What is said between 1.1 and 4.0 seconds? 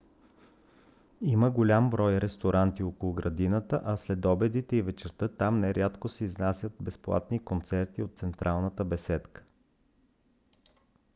има голям брой ресторанти около градината а